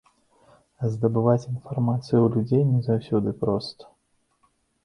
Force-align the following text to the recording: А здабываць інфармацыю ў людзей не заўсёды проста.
А 0.85 0.89
здабываць 0.93 1.49
інфармацыю 1.51 2.17
ў 2.23 2.27
людзей 2.37 2.63
не 2.73 2.81
заўсёды 2.89 3.35
проста. 3.43 3.83